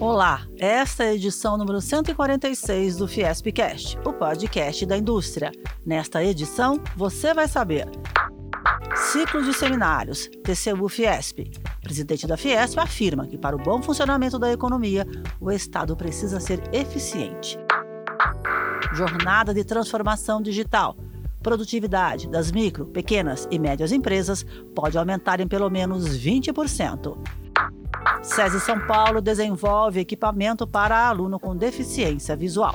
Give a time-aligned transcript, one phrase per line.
[0.00, 5.50] Olá, esta é a edição número 146 do Fiespcast, o podcast da indústria.
[5.84, 7.88] Nesta edição, você vai saber
[8.94, 11.50] Ciclo de seminários, TCU Fiesp.
[11.78, 15.04] O presidente da Fiesp afirma que para o bom funcionamento da economia,
[15.40, 17.58] o Estado precisa ser eficiente.
[18.94, 20.96] Jornada de transformação digital.
[21.42, 24.46] Produtividade das micro, pequenas e médias empresas
[24.76, 27.18] pode aumentar em pelo menos 20%.
[28.22, 32.74] SESI São Paulo desenvolve equipamento para aluno com deficiência visual.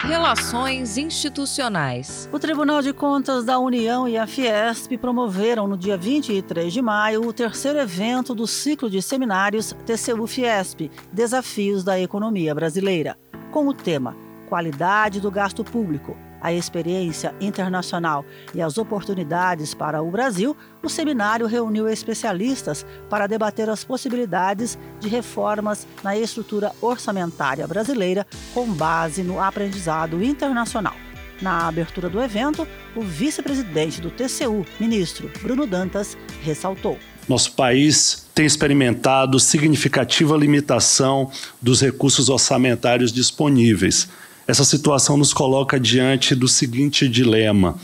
[0.00, 2.28] Relações institucionais.
[2.30, 7.26] O Tribunal de Contas da União e a Fiesp promoveram no dia 23 de maio
[7.26, 13.16] o terceiro evento do ciclo de seminários TCU Fiesp Desafios da Economia Brasileira,
[13.50, 14.14] com o tema
[14.46, 18.22] Qualidade do Gasto Público, a experiência internacional
[18.54, 25.08] e as oportunidades para o Brasil, o seminário reuniu especialistas para debater as possibilidades de
[25.08, 30.94] reformas na estrutura orçamentária brasileira com base no aprendizado internacional.
[31.40, 36.98] Na abertura do evento, o vice-presidente do TCU, ministro Bruno Dantas, ressaltou.
[37.26, 44.10] Nosso país tem experimentado significativa limitação dos recursos orçamentários disponíveis
[44.46, 47.76] essa situação nos coloca diante do seguinte dilema: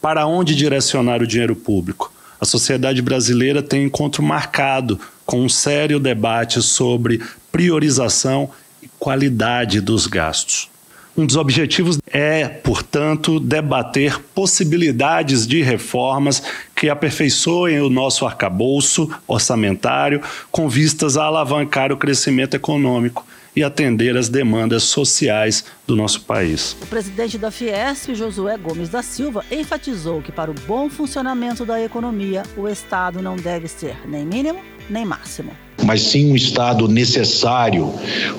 [0.00, 2.12] para onde direcionar o dinheiro público?
[2.40, 8.50] A sociedade brasileira tem encontro marcado com um sério debate sobre priorização
[8.82, 10.68] e qualidade dos gastos.
[11.16, 16.40] Um dos objetivos é, portanto, debater possibilidades de reformas
[16.76, 24.16] que aperfeiçoem o nosso arcabouço orçamentário com vistas a alavancar o crescimento econômico e atender
[24.16, 26.76] às demandas sociais do nosso país.
[26.82, 31.82] O presidente da Fiesp, Josué Gomes da Silva, enfatizou que para o bom funcionamento da
[31.82, 35.52] economia, o Estado não deve ser nem mínimo nem máximo.
[35.84, 37.92] Mas sim um Estado necessário,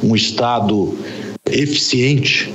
[0.04, 0.98] um Estado
[1.46, 2.54] eficiente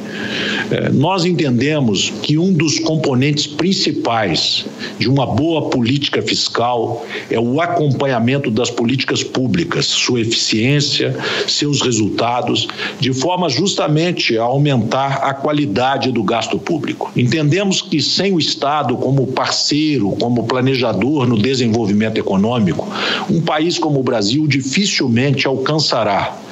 [0.75, 4.67] é, nós entendemos que um dos componentes principais
[4.99, 12.67] de uma boa política fiscal é o acompanhamento das políticas públicas, sua eficiência, seus resultados,
[12.99, 17.13] de forma justamente a aumentar a qualidade do gasto público.
[17.17, 22.89] Entendemos que sem o Estado como parceiro, como planejador no desenvolvimento econômico,
[23.31, 26.44] um país como o Brasil dificilmente alcançará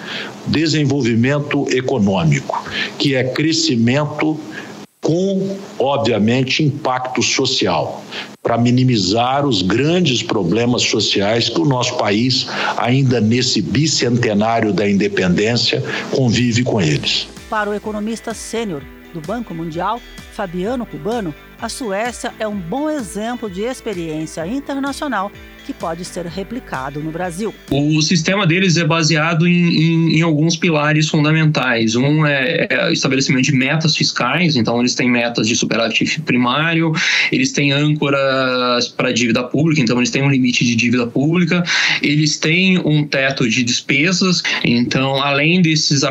[0.47, 2.65] desenvolvimento econômico,
[2.99, 4.39] que é crescimento
[5.01, 8.05] com, obviamente, impacto social,
[8.41, 15.83] para minimizar os grandes problemas sociais que o nosso país, ainda nesse bicentenário da independência,
[16.13, 17.27] convive com eles.
[17.51, 18.83] Para o economista sênior
[19.13, 20.01] do Banco Mundial,
[20.33, 25.31] Fabiano Cubano, a Suécia é um bom exemplo de experiência internacional
[25.65, 27.55] que pode ser replicado no Brasil.
[27.71, 31.95] O sistema deles é baseado em, em, em alguns pilares fundamentais.
[31.97, 36.93] Um é, é estabelecimento de metas fiscais, então eles têm metas de superávit primário,
[37.31, 41.63] eles têm âncoras para dívida pública, então eles têm um limite de dívida pública,
[42.03, 46.03] eles têm um teto de despesas, então além desses,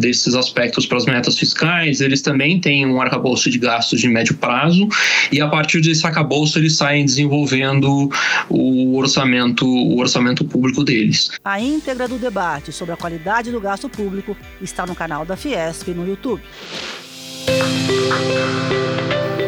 [0.00, 4.34] desses aspectos para as metas fiscais, eles também têm um arcabouço de gastos de médio
[4.34, 4.88] prazo,
[5.32, 8.10] e a partir desse arcabouço eles saem desenvolvendo
[8.48, 8.59] o
[8.96, 11.30] orçamento, o orçamento público deles.
[11.44, 15.88] A íntegra do debate sobre a qualidade do gasto público está no canal da Fiesp
[15.88, 16.42] no YouTube.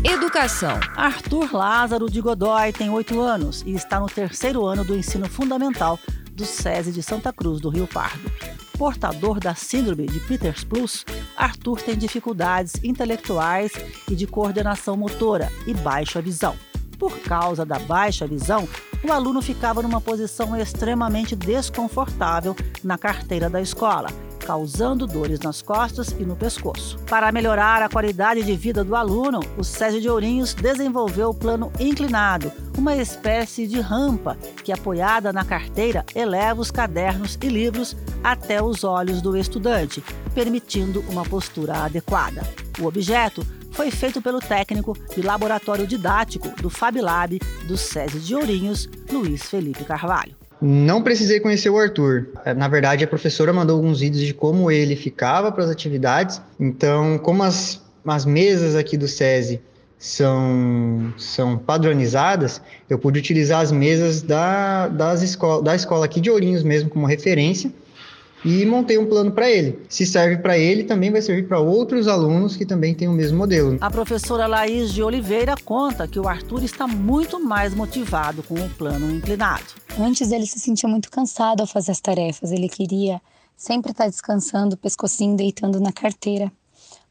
[0.04, 0.78] Educação.
[0.96, 5.98] Arthur Lázaro de Godoy tem oito anos e está no terceiro ano do ensino fundamental
[6.32, 8.30] do SESI de Santa Cruz do Rio Pardo.
[8.80, 11.04] Portador da síndrome de Peters Plus,
[11.36, 13.72] Arthur tem dificuldades intelectuais
[14.10, 16.56] e de coordenação motora e baixa visão.
[16.98, 18.66] Por causa da baixa visão,
[19.06, 24.08] o aluno ficava numa posição extremamente desconfortável na carteira da escola,
[24.50, 26.98] causando dores nas costas e no pescoço.
[27.08, 31.70] Para melhorar a qualidade de vida do aluno, o SESI de Ourinhos desenvolveu o plano
[31.78, 38.60] inclinado, uma espécie de rampa que, apoiada na carteira, eleva os cadernos e livros até
[38.60, 40.02] os olhos do estudante,
[40.34, 42.42] permitindo uma postura adequada.
[42.80, 47.38] O objeto foi feito pelo técnico de laboratório didático do FabLab
[47.68, 50.39] do SESI de Ourinhos, Luiz Felipe Carvalho.
[50.60, 52.28] Não precisei conhecer o Arthur.
[52.44, 56.40] É, na verdade, a professora mandou alguns vídeos de como ele ficava para as atividades.
[56.58, 59.60] Então, como as, as mesas aqui do SESI
[59.98, 66.30] são, são padronizadas, eu pude utilizar as mesas da, das escola, da escola aqui de
[66.30, 67.72] Ourinhos mesmo como referência
[68.44, 69.80] e montei um plano para ele.
[69.88, 73.38] Se serve para ele, também vai servir para outros alunos que também têm o mesmo
[73.38, 73.76] modelo.
[73.80, 78.70] A professora Laís de Oliveira conta que o Arthur está muito mais motivado com o
[78.70, 79.64] plano inclinado.
[79.98, 83.20] Antes ele se sentia muito cansado ao fazer as tarefas, ele queria
[83.56, 86.50] sempre estar descansando, o pescocinho deitando na carteira,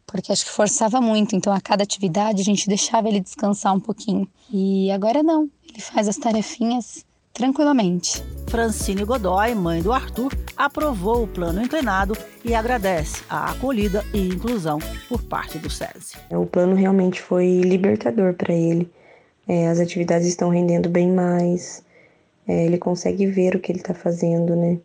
[0.07, 3.79] porque acho que forçava muito, então a cada atividade a gente deixava ele descansar um
[3.79, 4.27] pouquinho.
[4.51, 7.05] E agora não, ele faz as tarefinhas
[7.39, 8.21] tranquilamente.
[8.49, 12.13] Francine Godoy, mãe do Arthur, aprovou o plano inclinado
[12.43, 14.77] e agradece a acolhida e inclusão
[15.07, 16.17] por parte do SESI.
[16.31, 18.91] O plano realmente foi libertador para ele.
[19.47, 21.81] É, as atividades estão rendendo bem mais,
[22.45, 24.77] é, ele consegue ver o que ele está fazendo, né?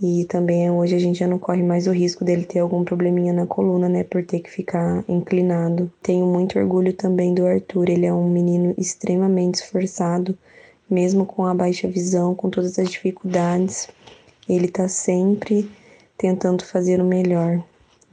[0.00, 3.32] E também hoje a gente já não corre mais o risco dele ter algum probleminha
[3.32, 5.90] na coluna, né, por ter que ficar inclinado.
[6.02, 10.38] Tenho muito orgulho também do Arthur, ele é um menino extremamente esforçado
[10.88, 13.88] mesmo com a baixa visão, com todas as dificuldades,
[14.48, 15.70] ele está sempre
[16.16, 17.62] tentando fazer o melhor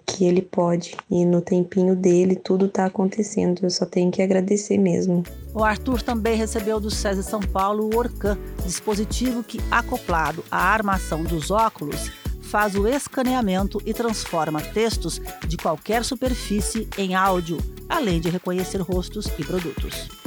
[0.06, 0.95] que ele pode.
[1.09, 3.59] E no tempinho dele, tudo está acontecendo.
[3.63, 5.23] Eu só tenho que agradecer mesmo.
[5.53, 11.24] O Arthur também recebeu do SESI São Paulo o Orcan, dispositivo que, acoplado à armação
[11.24, 17.57] dos óculos, faz o escaneamento e transforma textos de qualquer superfície em áudio,
[17.88, 20.20] além de reconhecer rostos e produtos.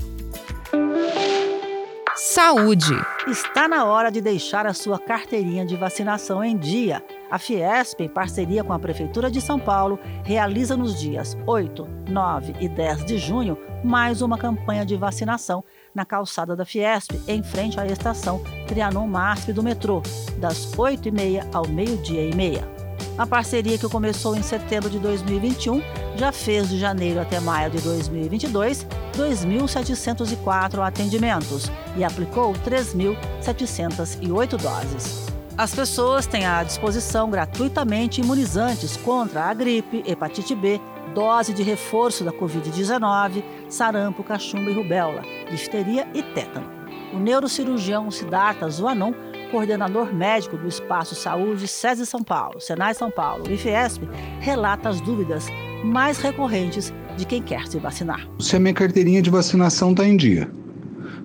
[2.35, 3.01] Saúde.
[3.29, 7.01] Está na hora de deixar a sua carteirinha de vacinação em dia.
[7.31, 12.57] A Fiesp, em parceria com a Prefeitura de São Paulo, realiza nos dias 8, 9
[12.59, 15.63] e 10 de junho mais uma campanha de vacinação
[15.95, 20.03] na calçada da Fiesp, em frente à estação Trianon Masp do metrô,
[20.39, 22.74] das 8h30 ao meio-dia e meia.
[23.17, 25.81] A parceria que começou em setembro de 2021
[26.17, 28.85] já fez de janeiro até maio de 2022
[29.17, 35.33] 2.704 atendimentos e aplicou 3.708 doses.
[35.57, 40.81] As pessoas têm à disposição gratuitamente imunizantes contra a gripe, hepatite B,
[41.15, 46.69] dose de reforço da Covid-19, sarampo, cachumba e rubéola, difteria e tétano.
[47.13, 49.15] O neurocirurgião Siddhartha Zuanon
[49.55, 54.03] coordenador médico do Espaço Saúde SESI São Paulo, Senai São Paulo e Fiesp,
[54.41, 55.47] relata as dúvidas
[55.85, 58.29] mais recorrentes de quem quer se vacinar.
[58.41, 60.51] Se a minha carteirinha de vacinação está em dia.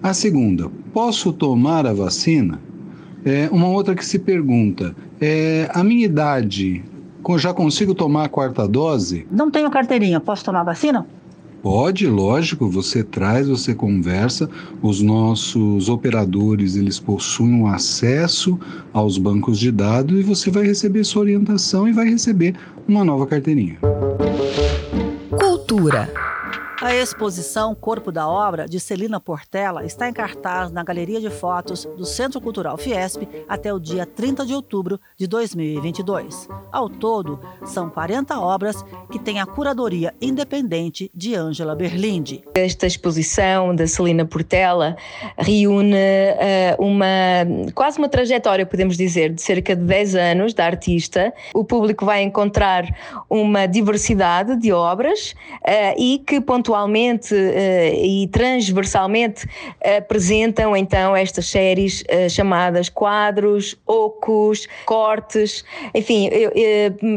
[0.04, 2.62] A segunda, posso tomar a vacina?
[3.26, 6.84] É, uma outra que se pergunta, é, a minha idade,
[7.40, 9.26] já consigo tomar a quarta dose?
[9.32, 11.08] Não tenho carteirinha, posso tomar vacina?
[11.62, 14.50] Pode, lógico, você traz, você conversa.
[14.82, 18.58] Os nossos operadores, eles possuem um acesso
[18.94, 22.56] aos bancos de dados e você vai receber sua orientação e vai receber
[22.88, 23.78] uma nova carteirinha.
[25.38, 26.29] Cultura.
[26.82, 31.84] A exposição Corpo da Obra, de Celina Portela, está em cartaz na Galeria de Fotos
[31.98, 36.48] do Centro Cultural Fiesp até o dia 30 de outubro de 2022.
[36.72, 38.82] Ao todo, são 40 obras
[39.12, 42.44] que têm a curadoria independente de Ângela Berlinde.
[42.56, 44.96] Esta exposição da Celina Portela
[45.38, 47.10] reúne uh, uma
[47.76, 51.34] quase uma trajetória, podemos dizer, de cerca de 10 anos da artista.
[51.54, 52.86] O público vai encontrar
[53.30, 59.48] uma diversidade de obras uh, e que pontualmente pontualmente uh, e transversalmente
[59.98, 66.30] apresentam então estas séries uh, chamadas quadros, ocos, cortes, enfim,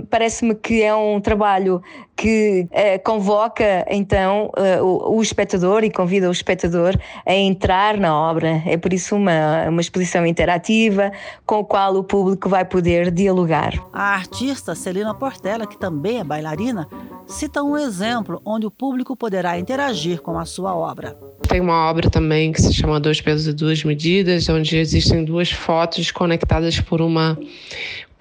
[0.09, 1.83] parece-me que é um trabalho
[2.17, 8.15] que uh, convoca então uh, o, o, espectador e convida o espectador a entrar na
[8.15, 8.63] obra.
[8.67, 11.11] É por isso uma, uma exposição interativa
[11.47, 13.73] com a qual o público vai poder dialogar.
[13.93, 16.87] A artista Celina Portela, que também é bailarina,
[17.27, 21.17] cita um exemplo onde o público poderá interagir com a sua obra.
[21.49, 25.51] Tem uma obra também que se chama Dois Pesos e Duas Medidas, onde existem duas
[25.51, 27.39] fotos conectadas por uma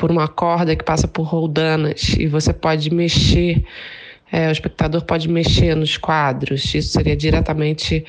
[0.01, 3.63] por uma corda que passa por roldanas e você pode mexer,
[4.31, 6.73] é, o espectador pode mexer nos quadros.
[6.73, 8.03] Isso seria diretamente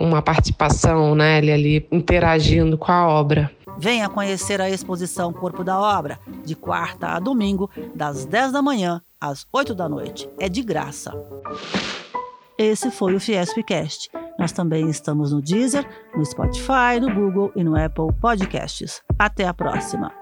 [0.00, 1.38] uma participação, né?
[1.38, 3.50] Ele ali interagindo com a obra.
[3.76, 9.02] Venha conhecer a exposição Corpo da Obra, de quarta a domingo, das 10 da manhã
[9.20, 10.28] às 8 da noite.
[10.38, 11.12] É de graça.
[12.56, 14.10] Esse foi o Fiespcast.
[14.38, 19.02] Nós também estamos no Deezer, no Spotify, no Google e no Apple Podcasts.
[19.18, 20.19] Até a próxima!